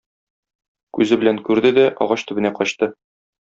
[0.99, 2.95] Күзе белән күрде дә агач төбенә качты.